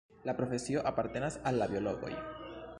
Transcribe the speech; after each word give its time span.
La 0.27 0.33
profesio 0.37 0.79
apartenas 0.93 1.39
al 1.51 1.63
la 1.65 1.71
biologoj. 1.75 2.13